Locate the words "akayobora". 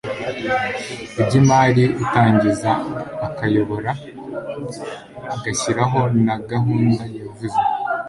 3.27-3.91